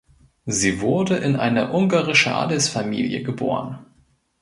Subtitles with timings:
[0.47, 3.85] Sie wurde in eine ungarische Adelsfamilie geboren.